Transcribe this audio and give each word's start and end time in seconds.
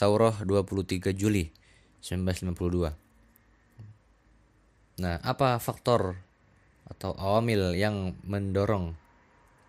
Saurah 0.00 0.32
23 0.48 1.12
Juli 1.12 1.52
1952. 2.00 2.96
Nah, 5.04 5.20
apa 5.20 5.60
faktor 5.60 6.16
atau 6.88 7.12
awamil 7.20 7.76
yang 7.76 8.16
mendorong 8.24 8.96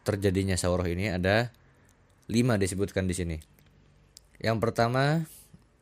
terjadinya 0.07 0.55
Saurah 0.55 0.87
ini 0.87 1.11
ada 1.11 1.51
lima 2.31 2.55
disebutkan 2.55 3.11
di 3.11 3.15
sini. 3.19 3.43
Yang 4.39 4.57
pertama, 4.63 5.27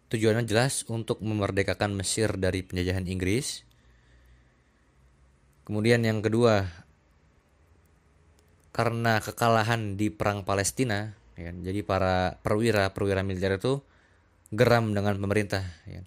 tujuannya 0.09 0.49
jelas 0.49 0.81
untuk 0.89 1.21
memerdekakan 1.21 1.93
Mesir 1.93 2.33
dari 2.33 2.65
penjajahan 2.65 3.05
Inggris. 3.05 3.61
Kemudian 5.61 6.01
yang 6.01 6.25
kedua, 6.25 6.65
karena 8.73 9.21
kekalahan 9.21 9.93
di 9.93 10.09
perang 10.09 10.41
Palestina, 10.41 11.13
ya, 11.37 11.53
kan, 11.53 11.61
jadi 11.61 11.85
para 11.85 12.41
perwira 12.41 12.89
perwira 12.97 13.21
militer 13.21 13.61
itu 13.61 13.85
geram 14.49 14.93
dengan 14.97 15.17
pemerintah, 15.21 15.61
ya, 15.85 16.01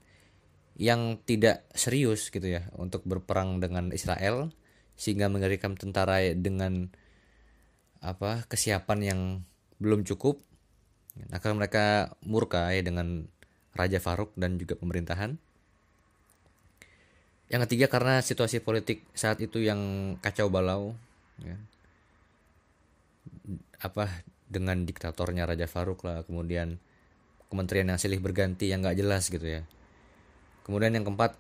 yang 0.79 1.21
tidak 1.23 1.67
serius 1.75 2.33
gitu 2.33 2.47
ya 2.47 2.67
untuk 2.75 3.07
berperang 3.07 3.63
dengan 3.63 3.95
Israel, 3.95 4.51
sehingga 4.99 5.31
mengerikan 5.31 5.79
tentara 5.79 6.21
dengan 6.35 6.91
apa 8.03 8.43
kesiapan 8.51 8.99
yang 9.03 9.21
belum 9.79 10.03
cukup. 10.07 10.43
Akhirnya 11.31 11.57
mereka 11.67 11.85
murka 12.25 12.73
ya 12.73 12.83
dengan 12.83 13.29
Raja 13.77 14.01
Faruk 14.01 14.33
dan 14.35 14.57
juga 14.57 14.75
pemerintahan. 14.75 15.37
Yang 17.53 17.61
ketiga 17.69 17.87
karena 17.93 18.25
situasi 18.25 18.65
politik 18.65 19.05
saat 19.13 19.37
itu 19.45 19.61
yang 19.61 20.15
kacau 20.25 20.49
balau, 20.49 20.97
ya 21.45 21.61
apa 23.83 24.23
dengan 24.47 24.87
diktatornya 24.87 25.45
Raja 25.45 25.67
Faruk 25.67 26.07
lah 26.07 26.23
kemudian 26.23 26.79
kementerian 27.53 27.93
yang 27.93 28.01
silih 28.01 28.17
berganti 28.25 28.73
yang 28.73 28.81
nggak 28.81 28.97
jelas 28.97 29.29
gitu 29.29 29.45
ya 29.45 29.63
kemudian 30.65 30.97
yang 30.97 31.05
keempat 31.05 31.37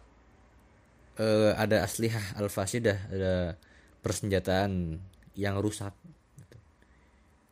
eh, 1.16 1.56
ada 1.56 1.88
aslihah 1.88 2.36
al 2.36 2.52
fasidah 2.52 3.00
ada 3.08 3.56
persenjataan 4.04 5.00
yang 5.32 5.56
rusak 5.56 5.96
gitu. 6.36 6.56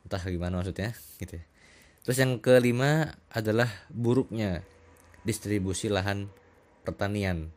entah 0.04 0.22
gimana 0.28 0.60
maksudnya 0.60 0.92
gitu 1.16 1.40
ya. 1.40 1.44
terus 2.04 2.18
yang 2.20 2.36
kelima 2.44 3.16
adalah 3.32 3.72
buruknya 3.88 4.60
distribusi 5.24 5.88
lahan 5.88 6.28
pertanian 6.84 7.48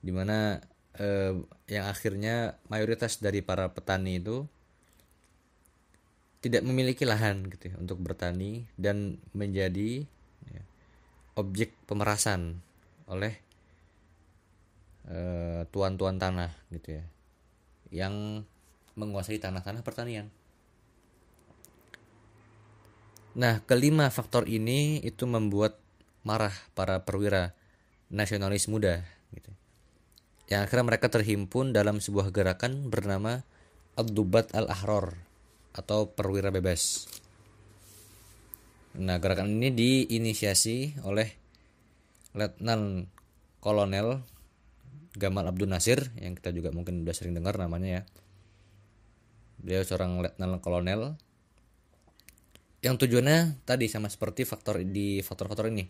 di 0.00 0.12
mana 0.14 0.62
eh, 0.96 1.34
yang 1.66 1.90
akhirnya 1.90 2.62
mayoritas 2.70 3.18
dari 3.18 3.42
para 3.42 3.74
petani 3.74 4.22
itu 4.22 4.46
tidak 6.40 6.64
memiliki 6.64 7.04
lahan 7.04 7.44
gitu 7.52 7.72
ya, 7.72 7.76
untuk 7.76 8.00
bertani 8.00 8.64
dan 8.80 9.20
menjadi 9.36 10.08
ya, 10.48 10.62
objek 11.36 11.76
pemerasan 11.84 12.64
oleh 13.04 13.36
tuan 15.10 15.98
tuan-tuan 15.98 16.22
tanah 16.22 16.54
gitu 16.70 16.96
ya 17.00 17.04
yang 17.90 18.46
menguasai 18.94 19.42
tanah-tanah 19.42 19.82
pertanian. 19.82 20.30
Nah, 23.34 23.62
kelima 23.66 24.10
faktor 24.10 24.46
ini 24.46 25.02
itu 25.02 25.26
membuat 25.26 25.78
marah 26.22 26.54
para 26.78 27.02
perwira 27.02 27.54
nasionalis 28.10 28.70
muda 28.70 29.02
gitu. 29.34 29.50
Yang 30.50 30.60
akhirnya 30.66 30.86
mereka 30.94 31.06
terhimpun 31.10 31.74
dalam 31.74 31.98
sebuah 31.98 32.30
gerakan 32.30 32.90
bernama 32.90 33.42
Abdubat 33.98 34.54
Al-Ahrar 34.54 35.29
atau 35.74 36.10
perwira 36.10 36.50
bebas. 36.50 37.06
Nah, 38.98 39.22
gerakan 39.22 39.54
ini 39.54 39.70
diinisiasi 39.70 41.06
oleh 41.06 41.30
Letnan 42.34 43.06
Kolonel 43.62 44.22
Gamal 45.14 45.46
Abdul 45.50 45.70
Nasir 45.70 46.10
yang 46.18 46.38
kita 46.38 46.54
juga 46.54 46.70
mungkin 46.70 47.02
sudah 47.02 47.14
sering 47.14 47.34
dengar 47.34 47.58
namanya 47.58 48.02
ya. 48.02 48.02
Beliau 49.62 49.82
seorang 49.86 50.18
Letnan 50.22 50.62
Kolonel 50.62 51.14
yang 52.80 52.96
tujuannya 52.96 53.60
tadi 53.68 53.92
sama 53.92 54.08
seperti 54.08 54.48
faktor 54.48 54.80
di 54.80 55.20
faktor-faktor 55.20 55.68
ini 55.68 55.84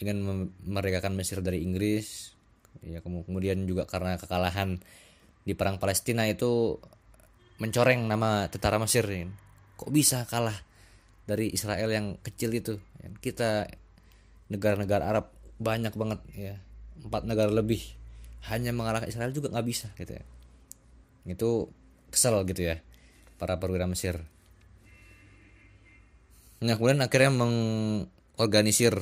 ingin 0.00 0.16
memerdekakan 0.64 1.12
Mesir 1.12 1.44
dari 1.44 1.60
Inggris 1.60 2.32
ya 2.80 3.04
kemudian 3.04 3.68
juga 3.68 3.84
karena 3.84 4.16
kekalahan 4.16 4.80
di 5.44 5.52
perang 5.52 5.76
Palestina 5.76 6.24
itu 6.24 6.80
mencoreng 7.62 8.10
nama 8.10 8.50
tentara 8.50 8.82
Mesir 8.82 9.06
ini. 9.06 9.30
Kok 9.78 9.94
bisa 9.94 10.26
kalah 10.26 10.58
dari 11.22 11.54
Israel 11.54 11.86
yang 11.86 12.18
kecil 12.18 12.50
itu? 12.50 12.82
Kita 13.22 13.70
negara-negara 14.50 15.06
Arab 15.06 15.30
banyak 15.62 15.94
banget 15.94 16.18
ya, 16.34 16.58
empat 17.06 17.22
negara 17.22 17.54
lebih 17.54 17.78
hanya 18.50 18.74
mengalahkan 18.74 19.06
Israel 19.06 19.30
juga 19.30 19.54
nggak 19.54 19.66
bisa 19.70 19.94
gitu 19.94 20.18
ya. 20.18 20.24
Itu 21.30 21.70
kesel 22.10 22.42
gitu 22.50 22.66
ya 22.66 22.82
para 23.38 23.62
perwira 23.62 23.86
Mesir. 23.86 24.18
Nah 26.62 26.74
kemudian 26.74 27.02
akhirnya 27.02 27.30
mengorganisir, 27.30 28.98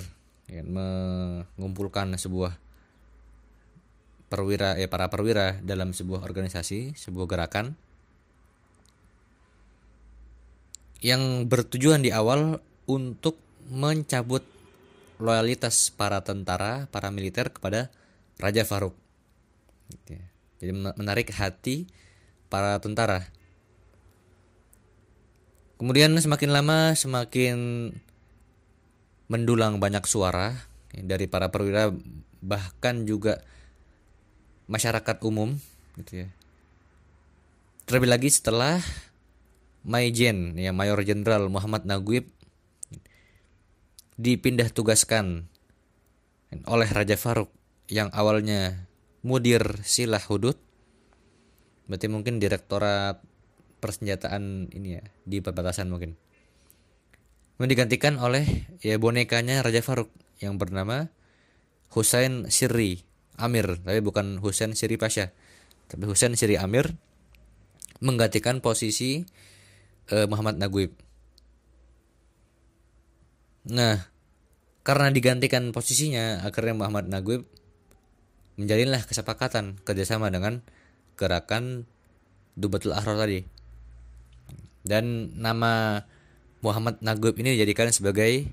ya, 0.48 0.64
mengumpulkan 0.64 2.12
sebuah 2.20 2.60
perwira 4.28 4.76
ya 4.76 4.88
para 4.92 5.08
perwira 5.08 5.56
dalam 5.64 5.96
sebuah 5.96 6.20
organisasi, 6.24 6.92
sebuah 6.96 7.24
gerakan 7.24 7.76
yang 11.00 11.48
bertujuan 11.48 12.04
di 12.04 12.12
awal 12.12 12.60
untuk 12.84 13.40
mencabut 13.72 14.44
loyalitas 15.20 15.92
para 15.92 16.24
tentara, 16.24 16.88
para 16.88 17.12
militer 17.12 17.52
kepada 17.52 17.92
Raja 18.40 18.64
Faruk. 18.64 18.96
Jadi 20.60 20.72
menarik 20.72 21.32
hati 21.32 21.88
para 22.52 22.76
tentara. 22.80 23.24
Kemudian 25.80 26.12
semakin 26.20 26.50
lama 26.52 26.92
semakin 26.92 27.56
mendulang 29.32 29.80
banyak 29.80 30.04
suara 30.04 30.52
dari 30.92 31.24
para 31.24 31.48
perwira 31.48 31.88
bahkan 32.44 33.08
juga 33.08 33.40
masyarakat 34.68 35.16
umum 35.24 35.56
gitu 35.96 36.26
ya. 36.26 36.28
Terlebih 37.88 38.10
lagi 38.12 38.28
setelah 38.28 38.84
Maijen 39.84 40.56
ya 40.60 40.72
Mayor 40.76 41.00
Jenderal 41.04 41.48
Muhammad 41.48 41.88
Naguib 41.88 42.28
dipindah 44.20 44.68
tugaskan 44.68 45.48
oleh 46.68 46.88
Raja 46.90 47.16
Faruk 47.16 47.48
yang 47.88 48.12
awalnya 48.12 48.90
mudir 49.24 49.80
silah 49.86 50.20
hudud. 50.20 50.58
Berarti 51.88 52.06
mungkin 52.12 52.38
direktorat 52.38 53.24
persenjataan 53.80 54.68
ini 54.70 55.00
ya 55.00 55.04
di 55.24 55.40
perbatasan 55.40 55.88
mungkin. 55.88 56.14
Digantikan 57.60 58.16
oleh 58.16 58.68
ya 58.80 58.96
bonekanya 58.96 59.60
Raja 59.60 59.84
Faruk 59.84 60.08
yang 60.40 60.56
bernama 60.56 61.12
Husain 61.92 62.48
Siri 62.48 63.04
Amir. 63.36 63.80
Tapi 63.84 64.00
bukan 64.00 64.40
Husain 64.40 64.72
Siri 64.72 64.96
Pasha 64.96 65.32
tapi 65.90 66.06
Husain 66.06 66.38
Siri 66.38 66.54
Amir 66.54 66.94
menggantikan 67.98 68.62
posisi 68.62 69.26
uh, 70.10 70.26
Muhammad 70.26 70.58
Naguib. 70.58 70.92
Nah, 73.70 74.10
karena 74.82 75.08
digantikan 75.14 75.70
posisinya, 75.70 76.42
akhirnya 76.42 76.74
Muhammad 76.74 77.06
Naguib 77.06 77.46
menjalinlah 78.58 79.06
kesepakatan 79.08 79.80
kerjasama 79.86 80.28
dengan 80.28 80.60
gerakan 81.16 81.88
Dubatul 82.58 82.92
Ahrar 82.92 83.16
tadi. 83.16 83.46
Dan 84.84 85.36
nama 85.36 86.04
Muhammad 86.60 87.00
Naguib 87.00 87.40
ini 87.40 87.56
dijadikan 87.56 87.88
sebagai 87.92 88.48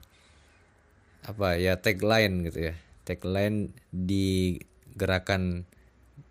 apa 1.28 1.60
ya 1.60 1.76
tagline 1.76 2.48
gitu 2.48 2.72
ya 2.72 2.74
tagline 3.04 3.76
di 3.92 4.56
gerakan 4.96 5.68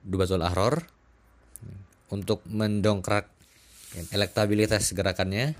Dubatul 0.00 0.40
Ahrar 0.40 0.88
untuk 2.08 2.40
mendongkrak 2.48 3.35
elektabilitas 4.12 4.92
gerakannya. 4.92 5.56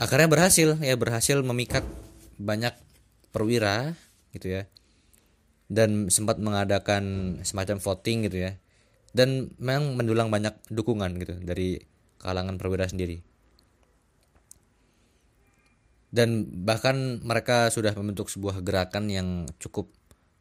Akhirnya 0.00 0.28
berhasil 0.32 0.80
ya 0.80 0.96
berhasil 0.96 1.36
memikat 1.44 1.84
banyak 2.40 2.72
perwira 3.34 3.94
gitu 4.32 4.60
ya. 4.60 4.62
Dan 5.70 6.10
sempat 6.10 6.42
mengadakan 6.42 7.36
semacam 7.46 7.78
voting 7.78 8.26
gitu 8.26 8.48
ya. 8.48 8.52
Dan 9.10 9.54
memang 9.60 9.98
mendulang 9.98 10.28
banyak 10.30 10.54
dukungan 10.70 11.18
gitu 11.20 11.34
dari 11.42 11.78
kalangan 12.18 12.56
perwira 12.56 12.88
sendiri. 12.88 13.22
Dan 16.10 16.42
bahkan 16.66 17.22
mereka 17.22 17.70
sudah 17.70 17.94
membentuk 17.94 18.26
sebuah 18.26 18.66
gerakan 18.66 19.06
yang 19.06 19.28
cukup 19.62 19.94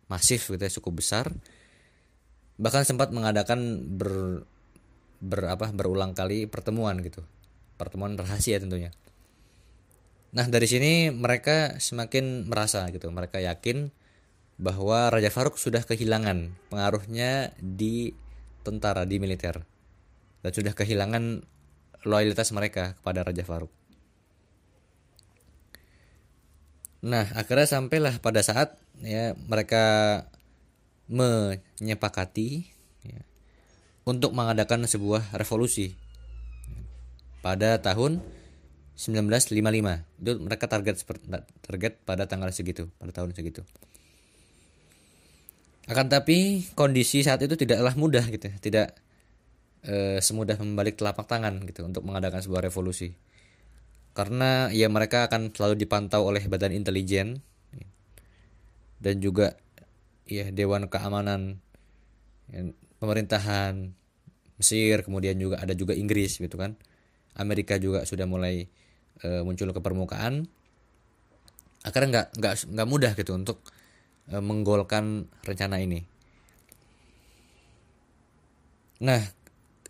masif 0.10 0.50
gitu 0.50 0.58
ya 0.58 0.72
cukup 0.82 1.00
besar. 1.00 1.30
Bahkan 2.58 2.84
sempat 2.84 3.14
mengadakan 3.14 3.86
ber 3.96 4.44
ber 5.20 5.52
apa 5.52 5.72
berulang 5.76 6.16
kali 6.16 6.48
pertemuan 6.48 7.00
gitu. 7.04 7.24
Pertemuan 7.76 8.16
rahasia 8.20 8.60
tentunya. 8.60 8.92
Nah 10.36 10.46
dari 10.46 10.68
sini 10.68 11.10
mereka 11.10 11.80
semakin 11.80 12.48
merasa 12.48 12.86
gitu, 12.92 13.10
mereka 13.10 13.42
yakin 13.42 13.90
bahwa 14.60 15.08
Raja 15.08 15.32
Faruk 15.32 15.56
sudah 15.56 15.82
kehilangan 15.88 16.52
pengaruhnya 16.68 17.56
di 17.58 18.12
tentara 18.62 19.08
di 19.08 19.18
militer. 19.18 19.64
Dan 20.40 20.52
sudah 20.52 20.76
kehilangan 20.76 21.44
loyalitas 22.08 22.52
mereka 22.56 22.96
kepada 23.00 23.24
Raja 23.24 23.44
Faruk. 23.44 23.72
Nah 27.00 27.32
akhirnya 27.32 27.68
sampailah 27.68 28.20
pada 28.20 28.44
saat 28.44 28.76
ya 29.00 29.32
mereka 29.48 29.84
menyepakati 31.08 32.79
untuk 34.10 34.34
mengadakan 34.34 34.90
sebuah 34.90 35.38
revolusi. 35.38 35.94
Pada 37.46 37.78
tahun 37.80 38.20
1955 39.00 39.56
itu 40.20 40.32
mereka 40.44 40.66
target 40.68 41.00
target 41.64 41.94
pada 42.04 42.28
tanggal 42.28 42.52
segitu 42.52 42.92
pada 43.00 43.16
tahun 43.16 43.32
segitu. 43.32 43.64
Akan 45.88 46.12
tapi 46.12 46.68
kondisi 46.76 47.24
saat 47.24 47.40
itu 47.40 47.56
tidaklah 47.56 47.96
mudah 47.96 48.28
gitu 48.28 48.52
tidak 48.60 49.00
e, 49.88 50.20
semudah 50.20 50.60
membalik 50.60 51.00
telapak 51.00 51.26
tangan 51.32 51.64
gitu 51.64 51.88
untuk 51.88 52.04
mengadakan 52.04 52.44
sebuah 52.44 52.68
revolusi. 52.68 53.16
Karena 54.12 54.68
ya 54.76 54.92
mereka 54.92 55.32
akan 55.32 55.56
selalu 55.56 55.80
dipantau 55.80 56.28
oleh 56.28 56.44
badan 56.52 56.76
intelijen 56.76 57.40
dan 59.00 59.24
juga 59.24 59.56
ya 60.28 60.52
dewan 60.52 60.92
keamanan 60.92 61.64
ya, 62.52 62.68
pemerintahan 63.00 63.96
Mesir 64.60 65.08
kemudian 65.08 65.40
juga 65.40 65.64
ada 65.64 65.72
juga 65.72 65.96
Inggris 65.96 66.36
gitu 66.36 66.60
kan. 66.60 66.76
Amerika 67.40 67.80
juga 67.80 68.04
sudah 68.04 68.28
mulai 68.28 68.68
e, 69.24 69.28
muncul 69.48 69.72
ke 69.72 69.80
permukaan. 69.80 70.52
Akhirnya 71.88 72.08
nggak 72.12 72.28
nggak 72.36 72.54
nggak 72.76 72.88
mudah 72.92 73.12
gitu 73.16 73.32
untuk 73.40 73.64
e, 74.28 74.36
menggolkan 74.44 75.32
rencana 75.48 75.80
ini. 75.80 76.04
Nah 79.00 79.24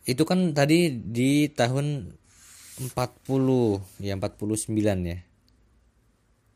itu 0.05 0.21
kan 0.21 0.53
tadi 0.53 0.93
di 0.93 1.49
tahun 1.49 2.13
40 2.93 4.05
ya 4.05 4.13
49 4.15 5.09
ya. 5.09 5.17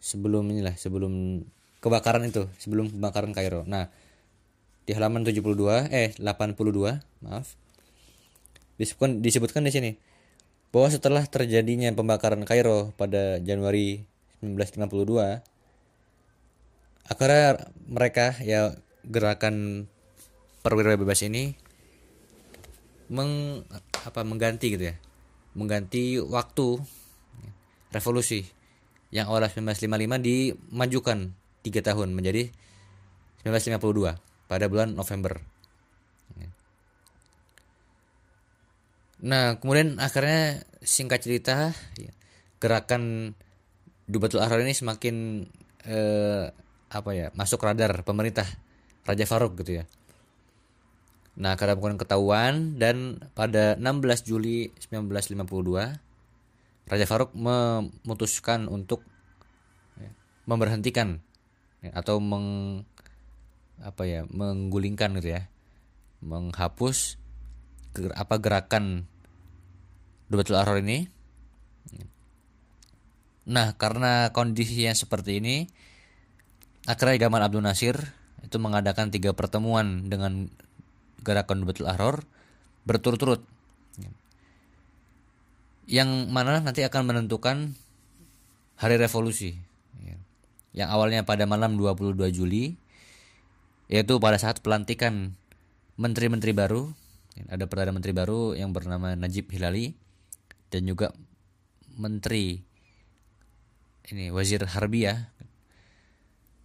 Sebelum 0.04 0.45
inilah 0.54 0.77
sebelum 0.77 1.42
kebakaran 1.81 2.30
itu 2.30 2.45
sebelum 2.62 2.94
kebakaran 2.94 3.33
Kairo. 3.33 3.66
Nah 3.66 3.89
di 4.86 4.92
halaman 4.94 5.25
72 5.25 5.89
eh 5.89 6.13
82 6.21 7.25
maaf 7.25 7.56
disebutkan 8.83 9.24
disebutkan 9.24 9.63
di 9.63 9.71
sini 9.71 9.91
bahwa 10.74 10.89
setelah 10.89 11.24
terjadinya 11.30 11.88
pembakaran 11.94 12.44
Kairo 12.44 12.91
pada 12.97 13.39
Januari 13.39 14.03
1952 14.44 15.41
akhirnya 17.07 17.69
mereka 17.88 18.35
ya 18.41 18.75
gerakan 19.06 19.88
perwira 20.63 20.95
bebas 20.95 21.24
ini 21.24 21.56
meng 23.12 23.63
apa 24.03 24.24
mengganti 24.24 24.74
gitu 24.74 24.91
ya 24.91 24.95
mengganti 25.53 26.18
waktu 26.18 26.81
revolusi 27.94 28.41
yang 29.13 29.30
awal 29.30 29.45
1955 29.45 30.25
dimajukan 30.25 31.38
tiga 31.62 31.81
tahun 31.85 32.18
menjadi 32.18 32.50
1952 33.45 34.18
pada 34.50 34.65
bulan 34.65 34.97
November 34.97 35.53
Nah, 39.24 39.56
kemudian 39.56 40.04
akhirnya 40.04 40.68
singkat 40.84 41.24
cerita 41.24 41.72
ya, 41.96 42.12
gerakan 42.60 43.31
Dubatul 44.04 44.44
Ahrar 44.44 44.60
ini 44.60 44.75
semakin 44.75 45.48
eh, 45.88 46.52
apa 46.92 47.10
ya 47.16 47.31
masuk 47.31 47.64
radar 47.64 48.04
pemerintah 48.04 48.44
Raja 49.08 49.24
Faruk 49.24 49.56
gitu 49.64 49.80
ya. 49.80 49.88
Nah, 51.40 51.56
karena 51.56 51.80
bukan 51.80 51.96
ketahuan 51.96 52.75
dan 52.75 53.24
pada 53.31 53.80
16 53.80 54.28
Juli 54.28 54.75
1952 54.84 55.40
Raja 56.84 57.06
Faruk 57.08 57.31
memutuskan 57.31 58.68
untuk 58.68 59.08
ya, 59.96 60.12
memberhentikan 60.52 61.24
ya, 61.80 61.96
atau 61.96 62.19
meng 62.19 62.84
apa 63.80 64.04
ya 64.04 64.28
menggulingkan 64.28 65.16
gitu 65.24 65.40
ya 65.40 65.48
menghapus 66.19 67.24
apa 68.16 68.36
gerakan 68.40 69.12
Dubatul 70.33 70.57
Aror 70.57 70.81
ini. 70.81 71.06
Nah, 73.44 73.75
karena 73.75 74.31
kondisinya 74.31 74.95
seperti 74.95 75.38
ini, 75.44 75.69
akhirnya 76.89 77.27
Gamal 77.27 77.44
Abdul 77.44 77.62
Nasir 77.62 77.95
itu 78.41 78.57
mengadakan 78.57 79.12
tiga 79.12 79.35
pertemuan 79.35 80.09
dengan 80.09 80.50
gerakan 81.21 81.62
Dubatul 81.62 81.91
Aror 81.91 82.25
berturut-turut. 82.88 83.45
Yang 85.85 86.09
mana 86.31 86.63
nanti 86.63 86.81
akan 86.81 87.03
menentukan 87.03 87.75
hari 88.80 88.95
revolusi. 88.95 89.59
Yang 90.74 90.89
awalnya 90.89 91.21
pada 91.27 91.45
malam 91.45 91.77
22 91.77 92.18
Juli, 92.33 92.80
yaitu 93.91 94.18
pada 94.18 94.39
saat 94.39 94.63
pelantikan 94.63 95.35
menteri-menteri 96.00 96.56
baru, 96.56 96.89
ada 97.51 97.68
Perdana 97.68 97.94
Menteri 97.94 98.15
baru 98.15 98.57
yang 98.57 98.74
bernama 98.74 99.13
Najib 99.13 99.51
Hilali 99.51 100.03
dan 100.74 100.90
juga 100.90 101.14
menteri 102.02 102.58
ini 104.10 104.34
wazir 104.34 104.66
harbiah 104.66 105.30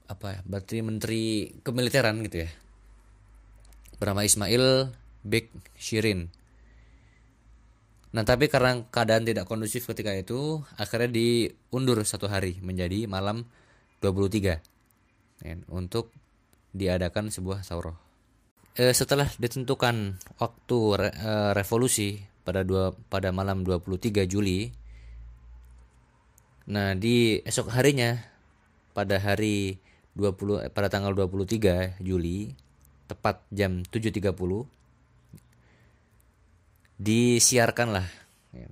apa 0.08 0.26
ya? 0.32 0.40
Berarti 0.48 0.80
menteri 0.80 1.52
kemiliteran 1.60 2.24
gitu 2.24 2.48
ya. 2.48 2.50
Bernama 4.00 4.24
Ismail 4.24 4.88
Bek 5.20 5.52
Shirin. 5.76 6.32
Nah 8.16 8.24
tapi 8.24 8.48
karena 8.48 8.88
keadaan 8.88 9.28
tidak 9.28 9.44
kondusif 9.44 9.84
ketika 9.84 10.16
itu 10.16 10.64
akhirnya 10.80 11.12
diundur 11.12 12.00
satu 12.08 12.24
hari 12.32 12.56
menjadi 12.64 13.04
malam 13.04 13.44
23 14.00 15.44
ya, 15.44 15.54
untuk 15.68 16.08
diadakan 16.72 17.28
sebuah 17.28 17.60
sauroh 17.60 18.08
e, 18.78 18.94
setelah 18.94 19.26
ditentukan 19.36 20.22
waktu 20.38 20.78
re, 20.94 21.10
e, 21.10 21.32
revolusi 21.52 22.22
pada 22.48 22.64
dua 22.64 22.96
pada 23.12 23.28
malam 23.28 23.60
23 23.60 24.24
Juli. 24.24 24.72
Nah, 26.72 26.96
di 26.96 27.44
esok 27.44 27.68
harinya 27.76 28.24
pada 28.96 29.20
hari 29.20 29.76
20 30.16 30.64
eh, 30.64 30.72
pada 30.72 30.88
tanggal 30.88 31.12
23 31.12 32.00
Juli 32.00 32.56
tepat 33.04 33.44
jam 33.52 33.84
7.30 33.84 34.32
disiarkanlah 36.98 38.08
ya, 38.52 38.68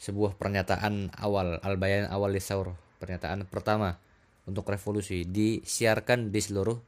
sebuah 0.00 0.38
pernyataan 0.40 1.12
awal 1.14 1.60
al-bayan 1.60 2.08
awal 2.08 2.32
lisaur 2.32 2.74
pernyataan 2.98 3.44
pertama 3.46 4.00
untuk 4.48 4.66
revolusi 4.66 5.28
disiarkan 5.28 6.32
di 6.32 6.40
seluruh 6.42 6.80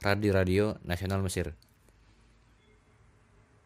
radio-radio 0.00 0.78
nasional 0.86 1.20
Mesir 1.20 1.52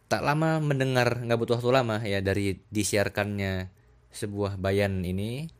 tak 0.08 0.24
lama 0.24 0.56
mendengar 0.64 1.20
nggak 1.20 1.38
butuh 1.38 1.60
waktu 1.60 1.70
lama 1.72 2.00
ya 2.00 2.24
dari 2.24 2.56
disiarkannya 2.72 3.68
sebuah 4.08 4.56
bayan 4.56 5.04
ini 5.04 5.52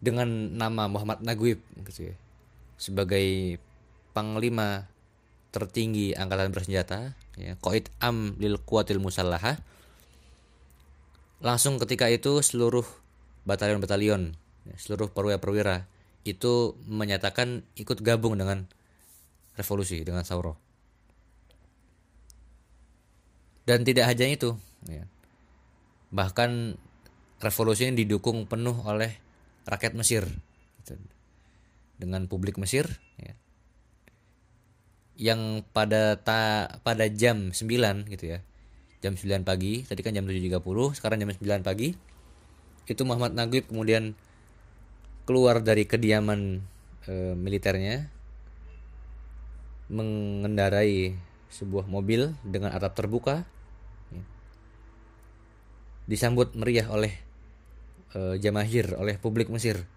dengan 0.00 0.56
nama 0.56 0.88
Muhammad 0.88 1.20
Naguib 1.20 1.60
gitu 1.88 2.12
ya, 2.12 2.16
sebagai 2.76 3.56
panglima 4.16 4.88
tertinggi 5.52 6.16
angkatan 6.16 6.52
bersenjata 6.52 7.16
ya 7.36 7.56
Qaid 7.60 7.92
Am 8.00 8.36
lil 8.40 8.60
Quwatil 8.60 9.00
Musallaha 9.00 9.60
langsung 11.44 11.76
ketika 11.76 12.08
itu 12.08 12.40
seluruh 12.40 12.84
batalion-batalion 13.44 14.32
ya, 14.64 14.74
seluruh 14.80 15.12
perwira-perwira 15.12 15.84
itu 16.24 16.80
menyatakan 16.88 17.68
ikut 17.76 18.00
gabung 18.00 18.40
dengan 18.40 18.64
revolusi 19.60 20.00
dengan 20.00 20.24
Sauro 20.24 20.56
dan 23.64 23.82
tidak 23.84 24.08
hanya 24.08 24.28
itu 24.28 24.56
ya. 24.88 25.04
bahkan 26.12 26.76
revolusi 27.40 27.88
ini 27.88 28.04
didukung 28.04 28.44
penuh 28.48 28.76
oleh 28.84 29.16
rakyat 29.64 29.96
Mesir 29.96 30.24
gitu. 30.84 30.96
dengan 31.96 32.28
publik 32.28 32.60
Mesir 32.60 32.88
ya. 33.16 33.34
yang 35.16 35.64
pada 35.72 36.20
ta, 36.20 36.68
pada 36.84 37.08
jam 37.08 37.52
9 37.52 38.08
gitu 38.12 38.24
ya 38.24 38.40
jam 39.04 39.16
9 39.16 39.44
pagi 39.44 39.84
tadi 39.84 40.00
kan 40.00 40.16
jam 40.16 40.24
7.30 40.24 40.96
sekarang 40.96 41.20
jam 41.20 41.28
9 41.28 41.60
pagi 41.60 41.92
itu 42.84 43.02
Muhammad 43.04 43.32
Naguib 43.36 43.68
kemudian 43.68 44.12
keluar 45.24 45.64
dari 45.64 45.88
kediaman 45.88 46.60
e, 47.08 47.32
militernya 47.32 48.08
mengendarai 49.88 51.16
sebuah 51.52 51.88
mobil 51.88 52.34
dengan 52.42 52.72
atap 52.74 52.94
terbuka 52.96 53.44
disambut 56.04 56.52
meriah 56.52 56.84
oleh 56.92 57.16
uh, 58.12 58.36
jamahir 58.36 58.92
oleh 59.00 59.16
publik 59.16 59.48
Mesir 59.48 59.88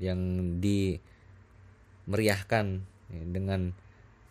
yang 0.00 0.20
dimeriahkan 0.60 2.66
ya, 3.12 3.22
dengan 3.28 3.72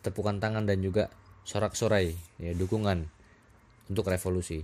tepukan 0.01 0.41
tangan 0.41 0.65
dan 0.65 0.81
juga 0.81 1.13
sorak-sorai 1.45 2.17
ya 2.41 2.53
dukungan 2.53 3.09
untuk 3.89 4.05
revolusi. 4.09 4.61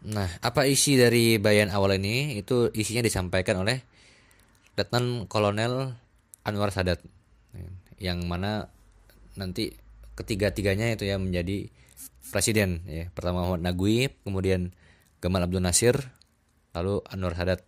Nah, 0.00 0.32
apa 0.40 0.64
isi 0.64 0.96
dari 0.96 1.36
bayan 1.36 1.68
awal 1.68 2.00
ini? 2.00 2.40
Itu 2.40 2.72
isinya 2.72 3.04
disampaikan 3.04 3.60
oleh 3.60 3.84
Letnan 4.72 5.28
Kolonel 5.28 5.92
Anwar 6.40 6.72
Sadat 6.72 7.04
yang 8.00 8.24
mana 8.24 8.72
nanti 9.36 9.76
ketiga-tiganya 10.16 10.96
itu 10.96 11.06
ya 11.06 11.20
menjadi 11.20 11.68
presiden 12.32 12.80
ya. 12.88 13.12
Pertama 13.12 13.44
Muhammad 13.44 13.70
Naguib, 13.70 14.16
kemudian 14.24 14.72
Gamal 15.20 15.44
Abdul 15.44 15.60
Nasir, 15.60 15.96
lalu 16.72 17.04
Anwar 17.12 17.36
Sadat. 17.36 17.60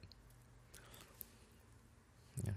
Ya. 2.41 2.53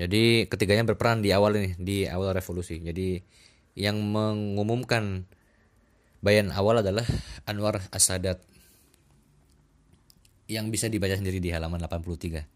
Jadi 0.00 0.48
ketiganya 0.48 0.88
berperan 0.88 1.20
di 1.20 1.30
awal 1.36 1.60
ini, 1.60 1.70
di 1.76 2.08
awal 2.08 2.32
revolusi. 2.32 2.80
Jadi 2.80 3.20
yang 3.76 4.00
mengumumkan 4.00 5.28
bayan 6.24 6.50
awal 6.50 6.80
adalah 6.80 7.04
Anwar 7.46 7.84
As-Sadat 7.92 8.42
yang 10.48 10.72
bisa 10.72 10.88
dibaca 10.88 11.12
sendiri 11.12 11.44
di 11.44 11.52
halaman 11.52 11.84
83. 11.84 12.48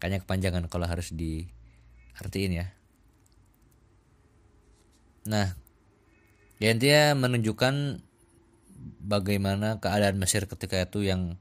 Kayaknya 0.00 0.18
kepanjangan 0.24 0.64
kalau 0.72 0.88
harus 0.88 1.12
diartiin 1.12 2.64
ya. 2.64 2.66
Nah, 5.30 5.54
ya 6.58 6.74
intinya 6.74 7.14
menunjukkan 7.14 8.02
bagaimana 9.06 9.78
keadaan 9.78 10.18
Mesir 10.18 10.50
ketika 10.50 10.82
itu 10.82 11.06
yang 11.06 11.38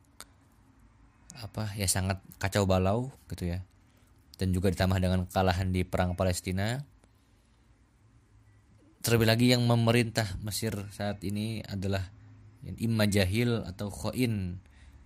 apa 1.39 1.71
ya 1.73 1.89
sangat 1.89 2.21
kacau 2.37 2.69
balau 2.69 3.09
gitu 3.33 3.49
ya. 3.49 3.65
Dan 4.37 4.53
juga 4.53 4.69
ditambah 4.71 5.01
dengan 5.01 5.25
kekalahan 5.25 5.73
di 5.73 5.81
perang 5.83 6.13
Palestina. 6.13 6.85
Terlebih 9.01 9.27
lagi 9.27 9.45
yang 9.51 9.65
memerintah 9.65 10.37
Mesir 10.45 10.75
saat 10.93 11.23
ini 11.25 11.65
adalah 11.65 12.05
imma 12.63 13.07
jahil 13.07 13.63
atau 13.65 13.89
khoin 13.89 14.59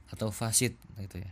atau 0.09 0.29
fasid 0.29 0.75
gitu 0.99 1.21
ya. 1.23 1.31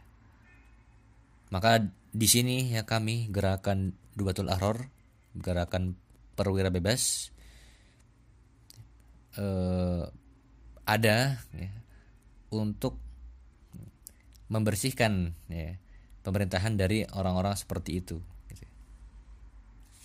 Maka 1.51 1.84
di 2.15 2.27
sini 2.31 2.72
ya 2.72 2.88
kami 2.88 3.27
gerakan 3.27 3.93
Dubatul 4.15 4.50
Ahror, 4.50 4.88
gerakan 5.36 6.00
perwira 6.36 6.72
bebas 6.74 7.34
eh, 9.38 10.03
ada 10.88 11.17
ya, 11.55 11.71
untuk 12.51 12.97
membersihkan 14.51 15.31
ya, 15.47 15.77
pemerintahan 16.25 16.75
dari 16.75 17.07
orang-orang 17.15 17.55
seperti 17.55 18.03
itu. 18.03 18.17
Gitu. 18.51 18.65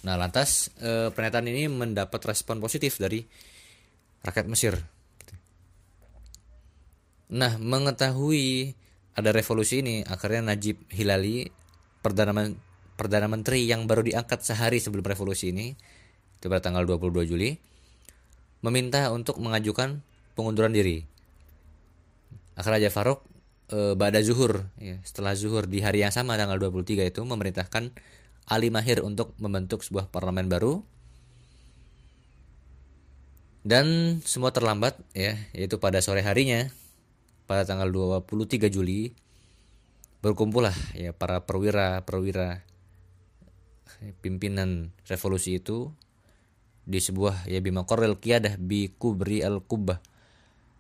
Nah, 0.06 0.14
lantas 0.14 0.70
eh, 0.78 1.10
pernyataan 1.10 1.50
ini 1.50 1.66
mendapat 1.66 2.22
respon 2.22 2.62
positif 2.62 3.00
dari 3.00 3.26
rakyat 4.22 4.46
Mesir 4.46 4.96
Nah, 7.26 7.58
mengetahui 7.58 8.70
ada 9.18 9.30
revolusi 9.34 9.82
ini, 9.82 10.06
akhirnya 10.06 10.54
Najib 10.54 10.86
Hilali, 10.94 11.50
perdana 11.98 12.30
perdana 12.94 13.26
menteri 13.26 13.66
yang 13.66 13.90
baru 13.90 14.06
diangkat 14.06 14.46
sehari 14.46 14.78
sebelum 14.78 15.02
revolusi 15.02 15.50
ini, 15.50 15.74
itu 16.38 16.46
pada 16.46 16.62
tanggal 16.62 16.86
22 16.86 17.26
Juli, 17.26 17.58
meminta 18.64 19.08
untuk 19.12 19.40
mengajukan 19.40 20.00
pengunduran 20.36 20.72
diri. 20.72 21.08
Raja 22.56 22.88
Faruk 22.88 23.24
e, 23.68 23.92
Bada 23.92 24.20
Zuhur, 24.24 24.64
ya, 24.80 24.96
setelah 25.04 25.36
Zuhur 25.36 25.68
di 25.68 25.84
hari 25.84 26.00
yang 26.00 26.12
sama 26.12 26.40
tanggal 26.40 26.56
23 26.56 27.12
itu 27.12 27.20
memerintahkan 27.20 27.92
Ali 28.46 28.70
Mahir 28.70 29.02
untuk 29.02 29.34
membentuk 29.42 29.82
sebuah 29.82 30.08
parlemen 30.08 30.46
baru 30.46 30.80
dan 33.66 34.18
semua 34.22 34.54
terlambat 34.54 34.94
ya 35.10 35.34
yaitu 35.50 35.82
pada 35.82 35.98
sore 35.98 36.22
harinya 36.22 36.70
pada 37.50 37.66
tanggal 37.66 37.90
23 37.90 38.70
Juli 38.70 39.10
berkumpullah 40.22 40.74
ya 40.94 41.10
para 41.10 41.42
perwira-perwira 41.42 42.62
pimpinan 44.22 44.94
revolusi 45.10 45.58
itu 45.58 45.90
di 46.86 47.02
sebuah 47.02 47.50
ya 47.50 47.58
Bima 47.58 47.82
Korel 47.82 48.16
Kiadah 48.16 48.56
bi 48.62 48.94
Kubri 48.94 49.42
al 49.42 49.58
Kubah 49.58 49.98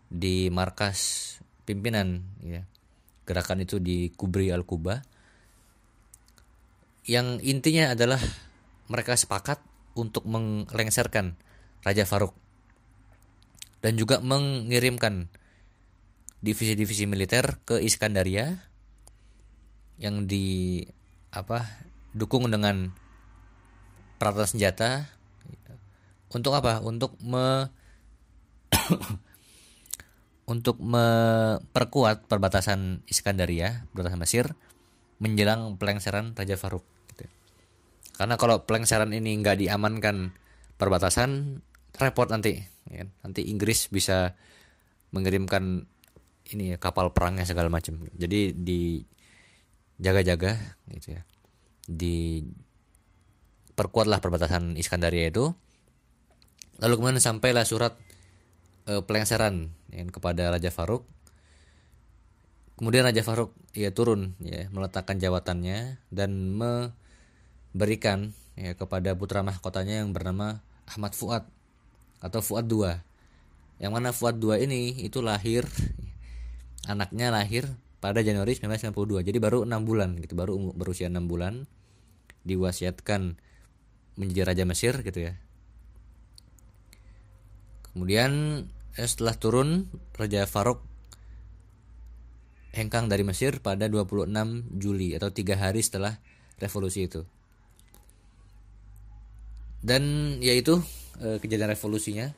di 0.06 0.46
markas 0.54 1.34
pimpinan 1.66 2.22
ya. 2.46 2.62
Gerakan 3.26 3.66
itu 3.66 3.82
di 3.82 4.14
Kubri 4.14 4.54
al 4.54 4.62
Kubah 4.62 5.02
yang 7.10 7.42
intinya 7.42 7.94
adalah 7.94 8.22
mereka 8.86 9.18
sepakat 9.18 9.58
untuk 9.98 10.26
menglengsarkan 10.30 11.34
Raja 11.82 12.06
Faruk 12.06 12.34
dan 13.82 13.98
juga 13.98 14.22
mengirimkan 14.22 15.30
divisi-divisi 16.42 17.06
militer 17.06 17.58
ke 17.66 17.82
Iskandaria 17.82 18.62
yang 19.98 20.30
di 20.30 20.82
apa 21.32 21.66
dukung 22.12 22.50
dengan 22.50 22.92
peralatan 24.18 24.58
senjata 24.58 25.15
untuk 26.32 26.52
apa? 26.56 26.82
Untuk 26.82 27.18
me 27.22 27.70
untuk 30.52 30.78
memperkuat 30.78 32.30
perbatasan 32.30 33.02
Iskandaria, 33.10 33.86
perbatasan 33.90 34.20
Mesir 34.20 34.44
menjelang 35.18 35.74
pelengseran 35.80 36.36
Raja 36.38 36.54
Faruk. 36.54 36.86
Gitu. 37.14 37.26
Karena 38.14 38.38
kalau 38.38 38.62
pelengseran 38.62 39.10
ini 39.10 39.34
nggak 39.42 39.66
diamankan 39.66 40.34
perbatasan, 40.78 41.62
repot 41.98 42.30
nanti. 42.30 42.62
Ya. 42.86 43.06
Nanti 43.26 43.46
Inggris 43.50 43.90
bisa 43.90 44.38
mengirimkan 45.10 45.86
ini 46.52 46.74
ya 46.74 46.78
kapal 46.78 47.10
perangnya 47.10 47.42
segala 47.42 47.66
macam 47.66 48.06
jadi 48.14 48.54
di 48.54 49.02
jaga-jaga 49.98 50.54
gitu 50.94 51.18
ya 51.18 51.22
di 51.86 52.44
perkuatlah 53.74 54.22
perbatasan 54.22 54.78
Iskandaria 54.78 55.30
itu 55.30 55.50
lalu 56.80 56.92
kemudian 57.00 57.22
sampailah 57.22 57.64
surat 57.64 57.96
e, 58.88 59.00
pelengseran 59.04 59.72
ya, 59.92 60.04
kepada 60.08 60.52
Raja 60.52 60.70
Faruk. 60.72 61.04
Kemudian 62.76 63.08
Raja 63.08 63.24
Faruk 63.24 63.56
ya 63.72 63.88
turun 63.92 64.36
ya 64.44 64.68
meletakkan 64.68 65.16
jawatannya 65.16 65.96
dan 66.12 66.30
memberikan 66.60 68.36
ya 68.56 68.76
kepada 68.76 69.16
putra 69.16 69.40
mahkotanya 69.40 70.04
yang 70.04 70.12
bernama 70.12 70.60
Ahmad 70.84 71.16
Fuad 71.16 71.48
atau 72.20 72.40
Fuad 72.44 72.68
II 72.68 73.00
yang 73.80 73.92
mana 73.92 74.12
Fuad 74.12 74.40
II 74.40 74.56
ini 74.56 75.04
itu 75.04 75.20
lahir 75.20 75.68
anaknya 76.88 77.32
lahir 77.32 77.68
pada 78.00 78.20
Januari 78.24 78.56
1992 78.56 79.24
jadi 79.24 79.38
baru 79.40 79.68
enam 79.68 79.84
bulan 79.84 80.16
gitu 80.20 80.36
baru 80.36 80.56
berusia 80.72 81.08
enam 81.12 81.28
bulan 81.28 81.68
diwasiatkan 82.48 83.36
menjadi 84.16 84.48
raja 84.48 84.64
Mesir 84.64 85.00
gitu 85.04 85.32
ya 85.32 85.36
kemudian 87.96 88.60
eh, 89.00 89.08
setelah 89.08 89.32
turun 89.40 89.88
Raja 90.12 90.44
Faruk 90.44 90.84
hengkang 92.76 93.08
dari 93.08 93.24
Mesir 93.24 93.64
pada 93.64 93.88
26 93.88 94.28
Juli 94.76 95.16
atau 95.16 95.32
tiga 95.32 95.56
hari 95.56 95.80
setelah 95.80 96.20
revolusi 96.60 97.08
itu. 97.08 97.24
Dan 99.80 100.36
yaitu 100.44 100.84
eh, 101.24 101.40
kejadian 101.40 101.72
revolusinya. 101.72 102.36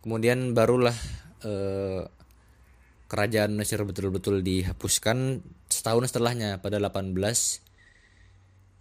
Kemudian 0.00 0.56
barulah 0.56 0.96
eh, 1.44 2.08
kerajaan 3.12 3.52
Mesir 3.52 3.84
betul-betul 3.84 4.40
dihapuskan 4.40 5.44
setahun 5.68 6.08
setelahnya 6.08 6.64
pada 6.64 6.80
18 6.80 7.12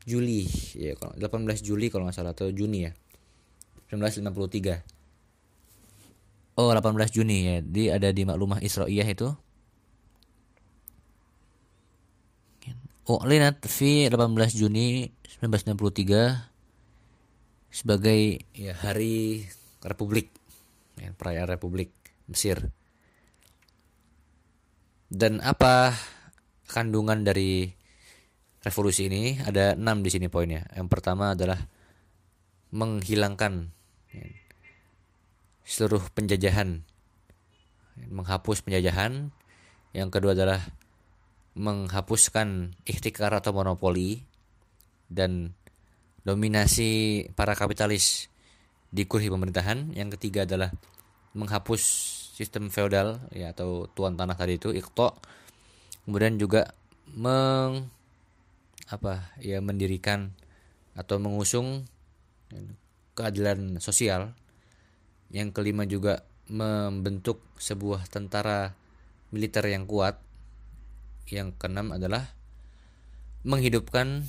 Juli 0.08 0.48
ya 0.80 0.96
kalau 0.96 1.12
18 1.18 1.60
Juli 1.60 1.92
kalau 1.92 2.08
nggak 2.08 2.16
salah 2.16 2.32
atau 2.32 2.48
Juni 2.50 2.88
ya 2.88 2.94
1953 3.92 4.99
Oh 6.60 6.76
18 6.76 7.16
Juni 7.16 7.48
ya 7.48 7.64
di 7.64 7.88
ada 7.88 8.12
di 8.12 8.28
maklumah 8.28 8.60
Isra'iyah 8.60 9.08
itu 9.08 9.32
U'linat 13.10 13.66
fi 13.66 14.06
18 14.06 14.60
Juni 14.60 15.10
1963 15.40 17.74
sebagai 17.74 18.44
ya 18.54 18.76
hari 18.76 19.48
Republik 19.82 20.30
ya, 21.00 21.10
perayaan 21.16 21.50
Republik 21.50 21.90
Mesir 22.28 22.70
dan 25.10 25.42
apa 25.42 25.98
kandungan 26.70 27.26
dari 27.26 27.66
revolusi 28.62 29.10
ini? 29.10 29.42
Ada 29.42 29.74
enam 29.74 30.06
di 30.06 30.14
sini 30.14 30.30
poinnya. 30.30 30.70
Yang 30.78 30.88
pertama 30.94 31.34
adalah 31.34 31.58
menghilangkan 32.70 33.74
ya, 34.14 34.26
seluruh 35.66 36.04
penjajahan, 36.14 36.84
menghapus 38.10 38.64
penjajahan 38.64 39.32
yang 39.94 40.14
kedua 40.14 40.38
adalah 40.38 40.62
menghapuskan 41.58 42.78
ikhtikar 42.86 43.34
atau 43.34 43.52
monopoli 43.52 44.22
dan 45.10 45.58
dominasi 46.22 47.26
para 47.34 47.58
kapitalis 47.58 48.30
di 48.94 49.10
kursi 49.10 49.34
pemerintahan. 49.34 49.98
Yang 49.98 50.18
ketiga 50.18 50.46
adalah 50.46 50.70
menghapus 51.34 51.82
sistem 52.38 52.70
feodal 52.70 53.20
ya 53.34 53.52
atau 53.52 53.90
tuan 53.92 54.14
tanah 54.14 54.38
tadi 54.38 54.62
itu 54.62 54.70
ikto. 54.72 55.18
Kemudian 56.06 56.38
juga 56.38 56.74
meng 57.18 57.90
apa 58.90 59.34
ya 59.42 59.62
mendirikan 59.62 60.34
atau 60.94 61.18
mengusung 61.18 61.86
keadilan 63.18 63.82
sosial. 63.82 64.38
Yang 65.30 65.50
kelima 65.54 65.86
juga 65.90 66.26
membentuk 66.50 67.42
sebuah 67.58 68.06
tentara 68.10 68.74
militer 69.30 69.66
yang 69.70 69.86
kuat. 69.90 70.18
Yang 71.30 71.58
keenam 71.62 71.94
adalah 71.94 72.34
menghidupkan 73.46 74.26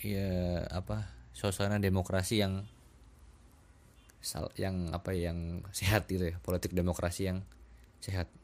ya 0.00 0.64
apa 0.72 1.08
suasana 1.36 1.76
demokrasi 1.80 2.40
yang 2.40 2.64
yang 4.56 4.92
apa 4.92 5.16
yang 5.16 5.64
sehat 5.72 6.08
gitu 6.08 6.32
ya 6.32 6.36
politik 6.44 6.76
demokrasi 6.76 7.32
yang 7.32 7.38
sehat 8.04 8.30